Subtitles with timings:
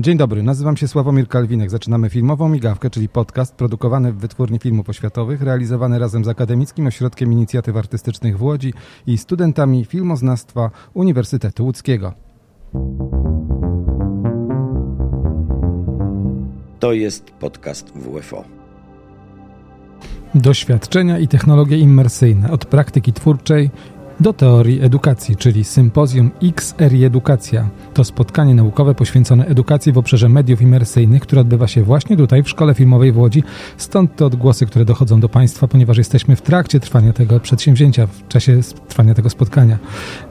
[0.00, 1.70] Dzień dobry, nazywam się Sławomir Kalwinek.
[1.70, 7.32] Zaczynamy filmową migawkę, czyli podcast produkowany w Wytwórni Filmów Oświatowych, realizowany razem z Akademickim Ośrodkiem
[7.32, 8.74] Inicjatyw Artystycznych w Łodzi
[9.06, 12.12] i studentami filmoznawstwa Uniwersytetu Łódzkiego.
[16.80, 18.44] To jest podcast WFO.
[20.34, 23.70] Doświadczenia i technologie immersyjne od praktyki twórczej
[24.20, 27.68] do teorii edukacji, czyli Sympozjum XR Edukacja.
[27.94, 32.48] To spotkanie naukowe poświęcone edukacji w obszarze mediów imersyjnych, które odbywa się właśnie tutaj w
[32.48, 33.42] Szkole Filmowej w Łodzi.
[33.76, 38.28] Stąd te odgłosy, które dochodzą do Państwa, ponieważ jesteśmy w trakcie trwania tego przedsięwzięcia, w
[38.28, 39.78] czasie trwania tego spotkania.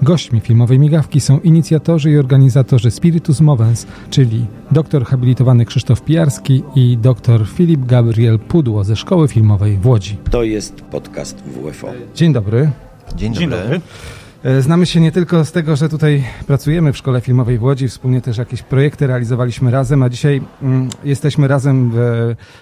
[0.02, 6.98] Gośćmi filmowej migawki są inicjatorzy i organizatorzy Spiritus Movens, czyli doktor habilitowany Krzysztof Pijarski i
[6.98, 10.18] doktor Filip Gabriel Pudło ze Szkoły Filmowej w Łodzi.
[10.32, 11.88] To jest podcast WFO.
[12.16, 12.72] Dzień dobry.
[13.16, 13.40] Dzień dobry.
[13.40, 13.82] Dzień dobry.
[14.44, 17.88] E, znamy się nie tylko z tego, że tutaj pracujemy w Szkole Filmowej w Łodzi,
[17.88, 21.96] wspólnie też jakieś projekty realizowaliśmy razem, a dzisiaj mm, jesteśmy razem w,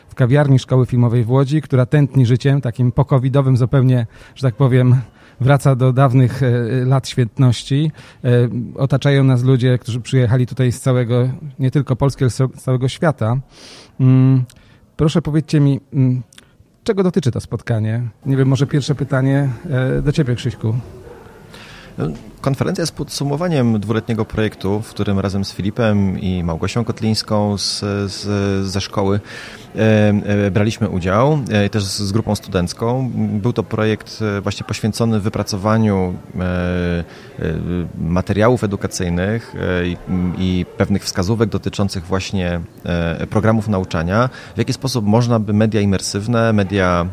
[0.09, 4.95] w kawiarni Szkoły Filmowej w Łodzi, która tętni życiem, takim pokowidowym zupełnie, że tak powiem,
[5.39, 6.51] wraca do dawnych e,
[6.85, 7.91] lat świetności.
[8.23, 8.29] E,
[8.75, 13.37] otaczają nas ludzie, którzy przyjechali tutaj z całego, nie tylko Polski, ale z całego świata.
[13.99, 14.43] Mm,
[14.97, 16.21] proszę powiedzcie mi, mm,
[16.85, 18.01] Czego dotyczy to spotkanie?
[18.25, 20.75] Nie wiem, może pierwsze pytanie e, do Ciebie, Krzyśku.
[22.45, 27.79] Konferencja jest podsumowaniem dwuletniego projektu, w którym razem z Filipem i Małgosią Kotlińską z,
[28.11, 28.25] z,
[28.67, 29.19] ze szkoły
[29.75, 33.11] e, e, braliśmy udział, e, też z grupą studencką.
[33.15, 36.15] Był to projekt właśnie poświęcony wypracowaniu
[37.97, 39.97] materiałów edukacyjnych i,
[40.37, 42.59] i, pewnych wskazówek dotyczących właśnie
[43.29, 47.05] programów nauczania, w jaki sposób można by media imersywne, media,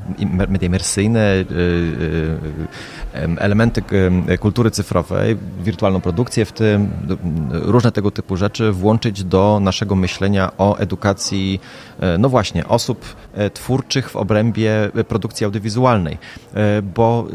[0.49, 1.45] media imersyjne,
[3.39, 3.83] elementy
[4.41, 5.22] kultury cyfrowej,
[5.65, 6.91] wirtualną produkcję w tym,
[7.51, 11.61] różne tego typu rzeczy włączyć do naszego myślenia o edukacji,
[12.19, 16.19] no właśnie, osób e, twórczych w obrębie e, produkcji audiowizualnej,
[16.95, 17.27] bo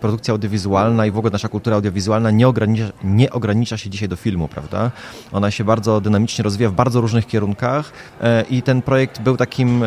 [0.00, 4.16] produkcja audiowizualna i w ogóle nasza kultura audiowizualna nie ogranicza, nie ogranicza się dzisiaj do
[4.16, 4.90] filmu, prawda?
[5.32, 7.92] Ona się bardzo dynamicznie rozwija w bardzo różnych kierunkach
[8.50, 9.84] i ten projekt był takim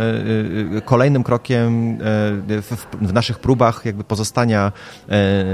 [0.85, 1.97] kolejnym krokiem
[3.02, 4.72] w naszych próbach jakby pozostania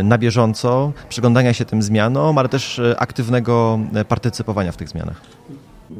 [0.03, 5.21] na bieżąco, przyglądania się tym zmianom, ale też e, aktywnego e, partycypowania w tych zmianach.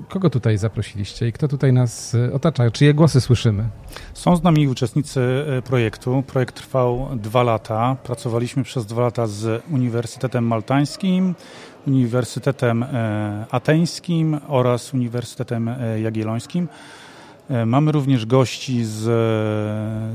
[0.10, 2.72] Kogo tutaj zaprosiliście i kto tutaj nas e, otacza?
[2.72, 3.70] Czyje głosy słyszymy?
[4.14, 5.22] Są z nami uczestnicy
[5.66, 6.24] projektu.
[6.28, 7.96] Projekt trwał dwa lata.
[8.04, 11.36] Pracowaliśmy przez dwa lata z Uniwersytetem Maltańskim,
[11.88, 12.86] Uniwersytetem
[13.52, 15.70] Ateńskim oraz Uniwersytetem
[16.02, 16.68] Jagiellońskim.
[17.50, 19.00] E, mamy również gości z,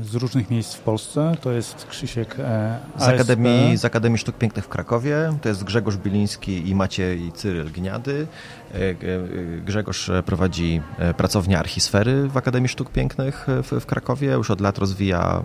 [0.07, 1.35] z różnych miejsc w Polsce.
[1.41, 5.33] To jest Krzysiek e, z Akademii, z Akademii Sztuk Pięknych w Krakowie.
[5.41, 8.27] To jest Grzegorz Biliński i Maciej Cyryl Gniady.
[8.73, 8.95] E,
[9.65, 10.81] Grzegorz prowadzi
[11.17, 13.47] pracownię Archisfery w Akademii Sztuk Pięknych
[13.81, 14.31] w, Krakowie.
[14.31, 15.43] Już od lat rozwija,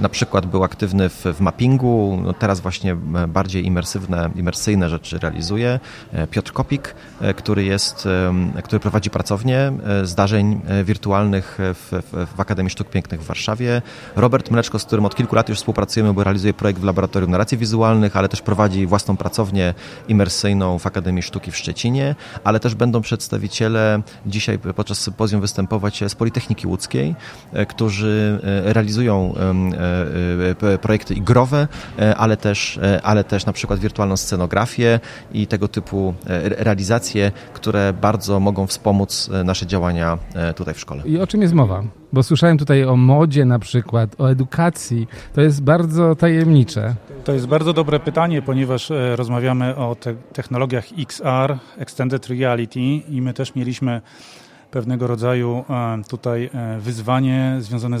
[0.00, 2.96] na przykład był aktywny w, w mappingu, no teraz właśnie
[3.28, 5.80] bardziej imersywne, imersyjne rzeczy realizuje.
[6.30, 6.94] Piotr Kopik,
[7.36, 8.08] który jest,
[8.64, 12.02] który prowadzi pracownię zdarzeń wirtualnych w,
[12.36, 13.82] w, Akademii Sztuk Pięknych w Warszawie.
[14.16, 17.58] Robert Mleczko, z którym od kilku lat już współpracujemy, bo realizuje projekt w Laboratorium Narracji
[17.58, 19.74] Wizualnych, ale też prowadzi własną pracownię
[20.08, 26.14] imersyjną w Akademii Sztuki w Szczecinie, ale też będą przedstawiciele dzisiaj podczas sympozjum występować z
[26.14, 27.14] Politechniki Łódzkiej,
[27.52, 29.34] e, którzy e, realizują
[30.72, 31.68] e, projekty igrowe,
[32.16, 35.00] ale też, ale też na przykład wirtualną scenografię
[35.32, 36.14] i tego typu
[36.58, 40.18] realizacje, które bardzo mogą wspomóc nasze działania
[40.56, 41.02] tutaj w szkole.
[41.06, 41.99] I o czym jest mowa?
[42.12, 45.08] Bo słyszałem tutaj o modzie na przykład, o edukacji.
[45.34, 46.94] To jest bardzo tajemnicze.
[47.24, 53.22] To jest bardzo dobre pytanie, ponieważ e, rozmawiamy o te technologiach XR, Extended Reality i
[53.22, 54.00] my też mieliśmy
[54.70, 57.98] pewnego rodzaju e, tutaj e, wyzwanie związane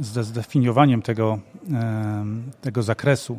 [0.00, 1.38] ze zdefiniowaniem tego,
[2.60, 3.38] tego zakresu.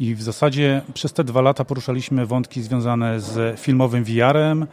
[0.00, 4.66] I w zasadzie przez te dwa lata poruszaliśmy wątki związane z filmowym VR-em,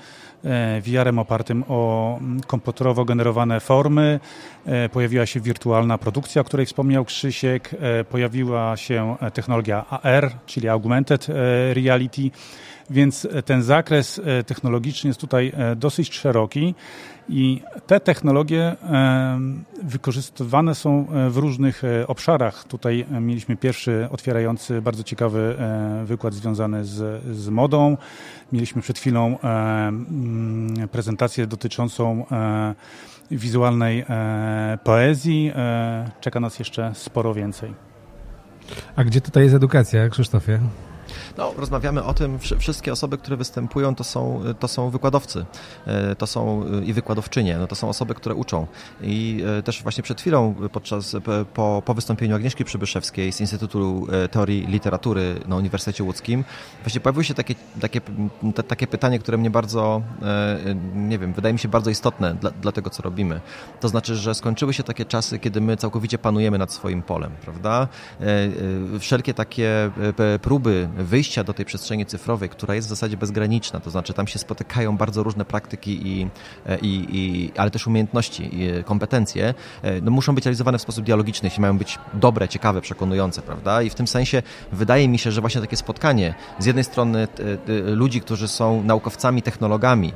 [0.45, 4.19] E, VR-em opartym o mm, komputerowo generowane formy.
[4.65, 7.75] E, pojawiła się wirtualna produkcja, o której wspomniał Krzysiek.
[7.79, 11.27] E, pojawiła się technologia AR, czyli Augmented
[11.73, 12.21] Reality.
[12.89, 16.75] Więc ten zakres technologiczny jest tutaj dosyć szeroki.
[17.29, 18.75] I te technologie
[19.83, 22.63] wykorzystywane są w różnych obszarach.
[22.63, 25.55] Tutaj mieliśmy pierwszy otwierający bardzo ciekawy
[26.05, 27.97] wykład związany z, z modą.
[28.51, 32.25] Mieliśmy przed chwilą mm, prezentację dotyczącą
[33.31, 34.05] wizualnej
[34.83, 35.51] poezji.
[36.21, 37.73] Czeka nas jeszcze sporo więcej.
[38.95, 40.59] A gdzie tutaj jest edukacja, Krzysztofie?
[41.39, 45.45] No, rozmawiamy o tym, wszystkie osoby, które występują, to są, to są wykładowcy,
[46.17, 48.67] to są i wykładowczynie, no to są osoby, które uczą.
[49.01, 51.15] I też właśnie przed chwilą, podczas,
[51.53, 56.43] po, po wystąpieniu Agnieszki Przybyszewskiej z Instytutu Teorii Literatury na Uniwersytecie Łódzkim,
[56.83, 58.01] właśnie pojawiło się takie, takie,
[58.67, 60.01] takie pytanie, które mnie bardzo,
[60.95, 63.41] nie wiem, wydaje mi się bardzo istotne dla, dla tego, co robimy.
[63.79, 67.87] To znaczy, że skończyły się takie czasy, kiedy my całkowicie panujemy nad swoim polem, prawda?
[68.99, 69.91] Wszelkie takie
[70.41, 74.39] próby wyjścia do tej przestrzeni cyfrowej, która jest w zasadzie bezgraniczna, to znaczy tam się
[74.39, 76.27] spotykają bardzo różne praktyki, i,
[76.81, 79.53] i, i ale też umiejętności, i kompetencje,
[80.01, 83.81] no muszą być realizowane w sposób dialogiczny, jeśli mają być dobre, ciekawe, przekonujące, prawda?
[83.81, 87.27] I w tym sensie wydaje mi się, że właśnie takie spotkanie z jednej strony
[87.85, 90.13] ludzi, którzy są naukowcami, technologami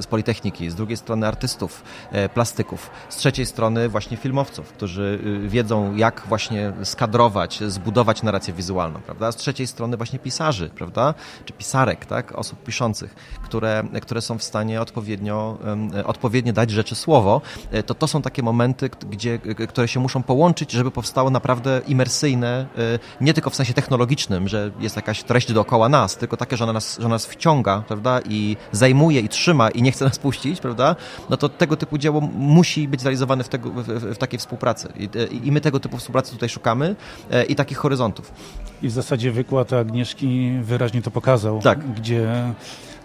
[0.00, 1.82] z Politechniki, z drugiej strony artystów,
[2.12, 8.54] e, plastyków, z trzeciej strony właśnie filmowców, którzy y, wiedzą, jak właśnie skadrować, zbudować narrację
[8.54, 9.32] wizualną, prawda?
[9.32, 11.14] Z trzeciej strony właśnie pisarzy, prawda?
[11.44, 12.32] Czy pisarek, tak?
[12.32, 15.58] Osób piszących, które, które są w stanie odpowiednio,
[16.04, 17.40] odpowiednio dać rzeczy słowo,
[17.70, 19.38] e, to to są takie momenty, gdzie,
[19.68, 24.70] które się muszą połączyć, żeby powstało naprawdę imersyjne, e, nie tylko w sensie technologicznym, że
[24.80, 28.20] jest jakaś treść dookoła nas, tylko takie, że ona nas, że ona nas wciąga, prawda?
[28.28, 30.96] I zajmuje i trzyma i nie chce nas puścić, prawda?
[31.30, 34.92] No to tego typu dzieło musi być zrealizowane w, tego, w, w takiej współpracy.
[34.96, 35.08] I,
[35.46, 36.96] I, my tego typu współpracy tutaj szukamy
[37.30, 38.32] e, i takich horyzontów.
[38.82, 40.19] I w zasadzie wykład Agnieszki
[40.62, 41.92] wyraźnie to pokazał, tak.
[41.94, 42.28] gdzie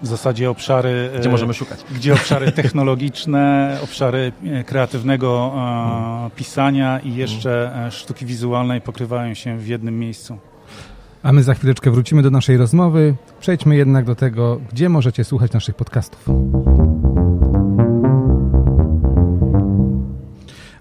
[0.01, 1.09] w zasadzie obszary...
[1.19, 1.79] Gdzie możemy szukać.
[1.95, 6.31] Gdzie obszary technologiczne, obszary e, kreatywnego hmm.
[6.31, 7.91] pisania i jeszcze hmm.
[7.91, 10.37] sztuki wizualnej pokrywają się w jednym miejscu.
[11.23, 13.15] A my za chwileczkę wrócimy do naszej rozmowy.
[13.39, 16.29] Przejdźmy jednak do tego, gdzie możecie słuchać naszych podcastów.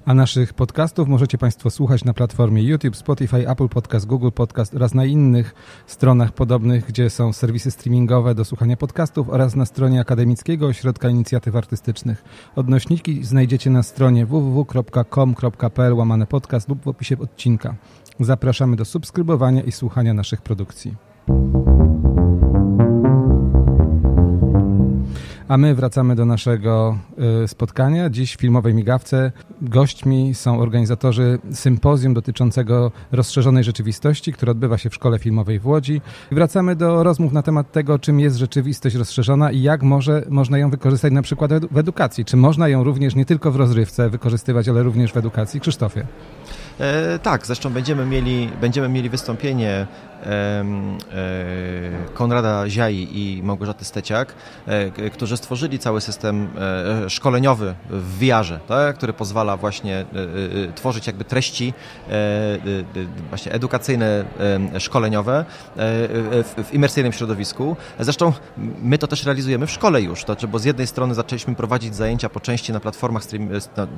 [0.07, 4.95] A naszych podcastów możecie Państwo słuchać na platformie YouTube, Spotify, Apple Podcast, Google Podcast oraz
[4.95, 5.55] na innych
[5.87, 11.57] stronach podobnych, gdzie są serwisy streamingowe do słuchania podcastów oraz na stronie Akademickiego Ośrodka Inicjatyw
[11.57, 12.25] Artystycznych.
[12.57, 17.75] Odnośniki znajdziecie na stronie www.com.pl łamane podcast lub w opisie odcinka.
[18.21, 20.95] Zapraszamy do subskrybowania i słuchania naszych produkcji.
[25.49, 26.99] A my wracamy do naszego
[27.45, 28.11] y, spotkania.
[28.11, 29.33] Dziś w filmowej migawce
[29.63, 36.01] gośćmi są organizatorzy sympozjum dotyczącego rozszerzonej rzeczywistości, które odbywa się w Szkole Filmowej w Łodzi.
[36.33, 40.71] Wracamy do rozmów na temat tego, czym jest rzeczywistość rozszerzona i jak może, można ją
[40.71, 42.25] wykorzystać na przykład w edukacji.
[42.25, 45.61] Czy można ją również nie tylko w rozrywce wykorzystywać, ale również w edukacji?
[45.61, 46.07] Krzysztofie.
[46.81, 49.87] E, tak, zresztą będziemy mieli, będziemy mieli wystąpienie
[52.15, 54.35] Konrada Ziai i Małgorzaty Steciak,
[54.67, 56.49] e, którzy stworzyli cały system
[57.05, 60.03] e, szkoleniowy w VR-ze, tak, który pozwala właśnie e,
[60.69, 61.75] e, tworzyć jakby treści
[63.29, 64.25] właśnie edukacyjne,
[64.79, 65.45] szkoleniowe
[65.77, 67.77] w, imersyjnym środowisku.
[68.01, 68.33] Zresztą
[68.83, 71.95] my to też realizujemy w szkole już, to, znaczy, bo z jednej strony zaczęliśmy prowadzić
[71.95, 73.49] zajęcia po części na platformach, stream,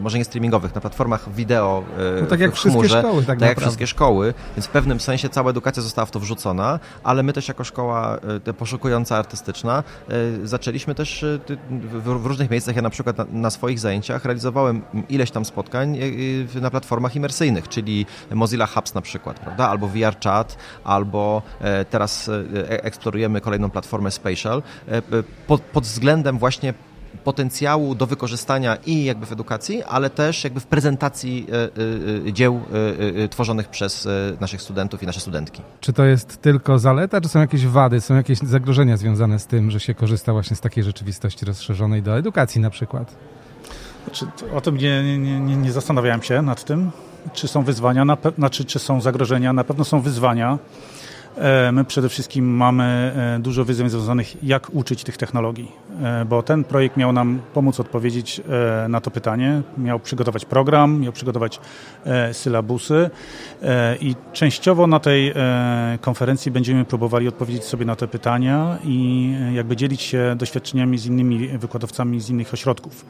[0.00, 1.84] może nie streamingowych, na platformach wideo
[2.20, 5.28] no tak jak w wszystkie szkoły, tak, tak jak wszystkie szkoły, więc w pewnym sensie
[5.28, 8.18] cała edukacja została w to wrzucona, ale my też jako szkoła
[8.58, 9.82] poszukująca artystyczna
[10.44, 11.24] zaczęliśmy też
[11.80, 16.00] w różnych miejscach, ja na przykład na, swoich zajęciach realizowałem ileś tam spotkań e,
[16.56, 19.68] e, na platformach imersyjnych, czyli Mozilla Hubs na przykład, prawda?
[19.68, 22.30] albo VR Chat, albo e, teraz
[22.68, 24.62] eksplorujemy kolejną platformę Spatial
[25.72, 26.74] pod względem właśnie
[27.24, 31.46] potencjału do wykorzystania i jakby w edukacji, ale też jakby w prezentacji
[32.32, 32.60] dzieł
[33.30, 34.08] tworzonych przez
[34.40, 35.62] naszych studentów i nasze studentki.
[35.80, 39.70] Czy to jest tylko zaleta, czy są jakieś wady, są jakieś zagrożenia związane z tym,
[39.70, 43.16] że się korzysta właśnie z takiej rzeczywistości rozszerzonej do edukacji na przykład?
[44.04, 46.90] Znaczy, o tym nie, nie, nie, nie zastanawiałem się nad tym,
[47.32, 49.52] czy są wyzwania, na znaczy, czy są zagrożenia.
[49.52, 50.58] Na pewno są wyzwania.
[51.36, 56.42] E, my przede wszystkim mamy e, dużo wyzwań związanych, jak uczyć tych technologii, e, bo
[56.42, 58.40] ten projekt miał nam pomóc odpowiedzieć
[58.88, 59.62] na to pytanie.
[59.78, 61.60] Miał przygotować program, miał przygotować
[62.32, 63.10] sylabusy
[64.00, 65.34] i częściowo na tej
[66.00, 71.48] konferencji będziemy próbowali odpowiedzieć sobie na te pytania i jakby dzielić się doświadczeniami z innymi
[71.48, 73.04] wykładowcami z innych ośrodków.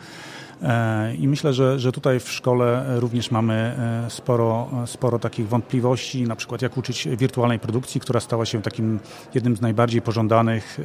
[0.62, 6.22] E, I myślę, że, że tutaj w szkole również mamy e, sporo, sporo takich wątpliwości,
[6.22, 9.00] na przykład jak uczyć wirtualnej produkcji, która stała się takim
[9.34, 10.80] jednym z najbardziej pożądanych,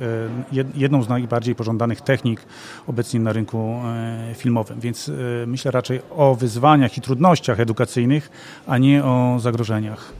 [0.53, 2.45] e, jedną z najbardziej pożądanych technik
[2.87, 3.81] obecnie na rynku
[4.35, 4.79] filmowym.
[4.79, 5.11] Więc
[5.47, 8.29] myślę raczej o wyzwaniach i trudnościach edukacyjnych,
[8.67, 10.13] a nie o zagrożeniach.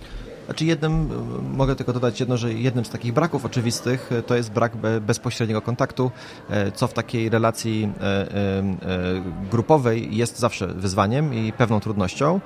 [0.46, 1.10] Znaczy jednym,
[1.58, 6.12] mogę tylko dodać jedno, że jednym z takich braków oczywistych to jest brak bezpośredniego kontaktu,
[6.74, 7.94] co w takiej relacji
[9.52, 12.40] grupowej jest zawsze wyzwaniem i pewną trudnością.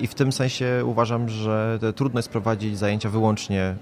[0.00, 3.76] I w tym sensie uważam, że trudno jest prowadzić zajęcia wyłącznie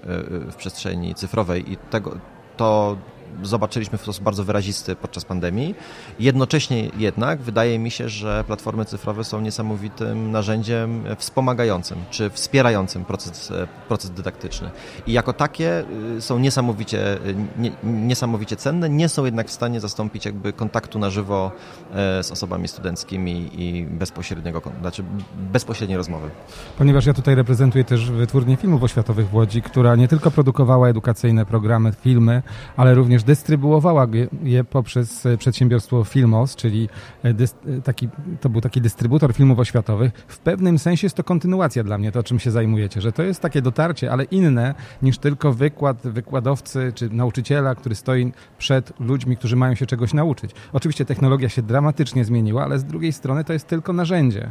[0.50, 2.16] w przestrzeni cyfrowej i tego,
[2.56, 2.96] to
[3.42, 5.74] zobaczyliśmy w sposób bardzo wyrazisty podczas pandemii.
[6.20, 13.52] Jednocześnie jednak wydaje mi się, że platformy cyfrowe są niesamowitym narzędziem wspomagającym czy wspierającym proces,
[13.88, 14.70] proces dydaktyczny.
[15.06, 15.84] I jako takie
[16.16, 17.18] y, są niesamowicie,
[17.58, 21.52] nie, niesamowicie cenne, nie są jednak w stanie zastąpić jakby kontaktu na żywo
[21.92, 25.04] e, z osobami studenckimi i bezpośredniego, znaczy
[25.52, 26.30] bezpośredniej rozmowy.
[26.78, 31.46] Ponieważ ja tutaj reprezentuję też wytwórnię filmów oświatowych w Łodzi, która nie tylko produkowała edukacyjne
[31.46, 32.42] programy, filmy,
[32.76, 34.06] ale również również dystrybuowała
[34.42, 36.88] je poprzez e, przedsiębiorstwo Filmos, czyli
[37.24, 38.08] e, e, taki,
[38.40, 40.12] to był taki dystrybutor filmów oświatowych.
[40.28, 43.40] W pewnym sensie jest to kontynuacja dla mnie, to czym się zajmujecie, że to jest
[43.40, 49.56] takie dotarcie, ale inne niż tylko wykład wykładowcy czy nauczyciela, który stoi przed ludźmi, którzy
[49.56, 50.50] mają się czegoś nauczyć.
[50.72, 54.50] Oczywiście technologia się dramatycznie zmieniła, ale z drugiej strony to jest tylko narzędzie.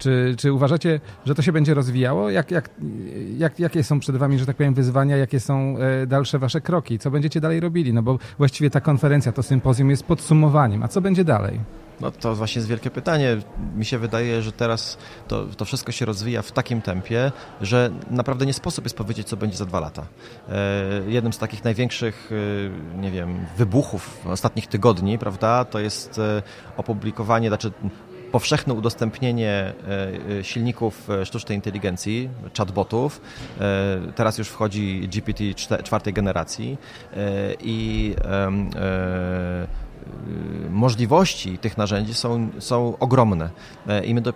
[0.00, 2.30] Czy, czy uważacie, że to się będzie rozwijało?
[2.30, 2.70] Jak, jak,
[3.38, 5.16] jak, jakie są przed Wami, że tak powiem, wyzwania?
[5.16, 6.98] Jakie są e, dalsze Wasze kroki?
[6.98, 7.92] Co będziecie dalej robili?
[7.92, 10.82] No bo właściwie ta konferencja, to sympozjum jest podsumowaniem.
[10.82, 11.60] A co będzie dalej?
[12.00, 13.36] No to właśnie jest wielkie pytanie.
[13.76, 18.46] Mi się wydaje, że teraz to, to wszystko się rozwija w takim tempie, że naprawdę
[18.46, 20.06] nie sposób jest powiedzieć, co będzie za dwa lata.
[20.48, 22.30] E, jednym z takich największych,
[22.96, 26.42] e, nie wiem, wybuchów ostatnich tygodni, prawda, to jest e,
[26.76, 27.72] opublikowanie, znaczy
[28.32, 29.72] powszechne udostępnienie e,
[30.38, 33.20] e, silników e, sztucznej inteligencji, chatbotów.
[34.14, 36.78] Teraz już wchodzi GPT czwartej generacji
[37.60, 38.14] i
[40.70, 43.50] możliwości tych narzędzi są, są ogromne.
[44.04, 44.32] I my do,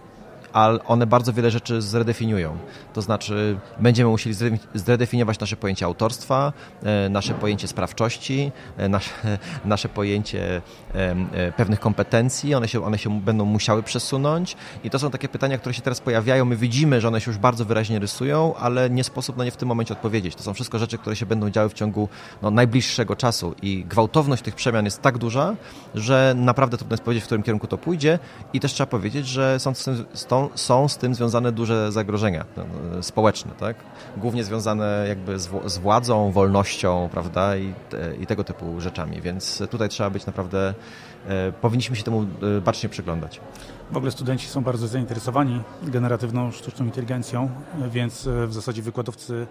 [0.55, 2.57] ale one bardzo wiele rzeczy zredefiniują.
[2.93, 4.37] To znaczy, będziemy musieli
[4.75, 9.11] zredefiniować nasze pojęcie autorstwa, e, nasze pojęcie sprawczości, e, nasze,
[9.65, 10.63] nasze pojęcie
[10.95, 15.59] e, pewnych kompetencji, one się, one się będą musiały przesunąć i to są takie pytania,
[15.59, 16.45] które się teraz pojawiają.
[16.45, 19.57] My widzimy, że one się już bardzo wyraźnie rysują, ale nie sposób na nie w
[19.57, 20.35] tym momencie odpowiedzieć.
[20.35, 22.09] To są wszystko rzeczy, które się będą działy w ciągu
[22.43, 25.55] no, najbliższego czasu i gwałtowność tych przemian jest tak duża,
[25.95, 28.19] że naprawdę trudno jest powiedzieć, w którym kierunku to pójdzie
[28.53, 29.75] i też trzeba powiedzieć, że są
[30.15, 32.65] z tą są z tym związane duże zagrożenia no,
[33.03, 33.77] społeczne, tak?
[34.17, 37.57] Głównie związane jakby z, władzą, wolnością, prawda?
[37.57, 37.75] I,
[38.21, 40.75] I, tego typu rzeczami, więc tutaj trzeba być naprawdę,
[41.29, 42.27] e, powinniśmy się temu
[42.59, 43.41] e, bacznie przyglądać.
[43.91, 47.51] W ogóle studenci są bardzo zainteresowani generatywną sztuczną inteligencją,
[47.91, 49.47] więc e, w zasadzie wykładowcy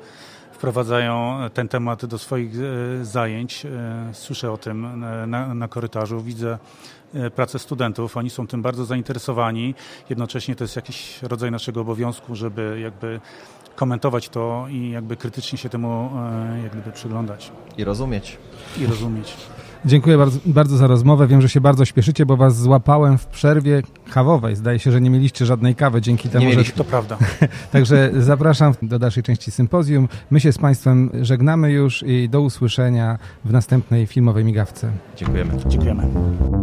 [0.52, 3.68] wprowadzają ten temat do swoich e, zajęć.
[4.14, 6.58] Słyszę o tym na, na korytarzu, widzę
[7.03, 7.03] E,
[7.36, 8.18] pracę studentów.
[8.18, 9.76] Oni są tym bardzo zainteresowani.
[10.10, 13.20] Jednocześnie to jest jakiś rodzaj naszego obowiązku, żeby jakby
[13.76, 16.10] komentować to i jakby krytycznie się temu
[16.56, 17.52] e, jakby przyglądać.
[17.78, 18.38] I rozumieć.
[18.82, 19.34] I rozumieć.
[19.86, 21.28] Dziękuję bardzo, bardzo, za rozmowę.
[21.28, 23.82] Wiem, że się bardzo śpieszycie, bo was złapałem w przerwie
[24.14, 24.56] kawowej.
[24.56, 26.72] Zdaje się, że nie mieliście żadnej kawy dzięki temu, nie że...
[26.72, 27.18] to prawda.
[27.72, 30.08] Także zapraszam do dalszej części sympozjum.
[30.32, 34.92] My się z Państwem żegnamy już i do usłyszenia w następnej filmowej migawce.
[35.18, 35.54] Dziękujemy.
[35.68, 36.63] Dziękujemy.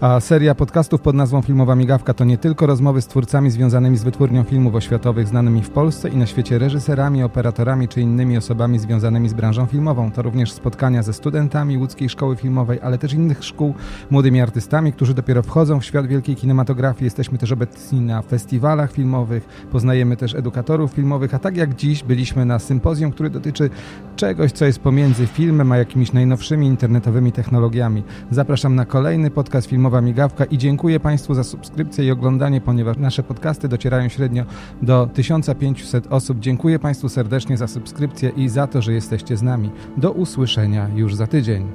[0.00, 4.04] A seria podcastów pod nazwą Filmowa Migawka to nie tylko rozmowy z twórcami związanymi z
[4.04, 9.28] wytwórnią filmów oświatowych znanymi w Polsce i na świecie reżyserami, operatorami czy innymi osobami związanymi
[9.28, 10.10] z branżą filmową.
[10.10, 13.74] To również spotkania ze studentami łódzkiej szkoły filmowej, ale też innych szkół,
[14.10, 17.04] młodymi artystami, którzy dopiero wchodzą w świat wielkiej kinematografii.
[17.04, 22.44] Jesteśmy też obecni na festiwalach filmowych, poznajemy też edukatorów filmowych, a tak jak dziś byliśmy
[22.44, 23.70] na sympozjum, który dotyczy
[24.16, 28.02] czegoś, co jest pomiędzy filmem a jakimiś najnowszymi internetowymi technologiami.
[28.30, 32.96] Zapraszam na kolejny podcast filmowy Filmowa Migawka i dziękuję Państwu za subskrypcję i oglądanie, ponieważ
[32.96, 34.44] nasze podcasty docierają średnio
[34.82, 36.38] do 1500 osób.
[36.38, 39.70] Dziękuję Państwu serdecznie za subskrypcję i za to, że jesteście z nami.
[39.96, 41.66] Do usłyszenia już za tydzień.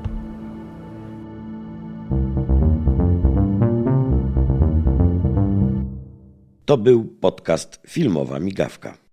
[6.65, 9.04] To był podcast Filmowa Migawka.